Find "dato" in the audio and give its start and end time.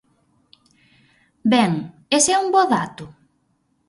2.75-3.05